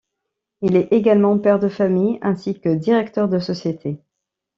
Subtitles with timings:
[0.63, 3.99] Il est également père de famille ainsi que directeur de société.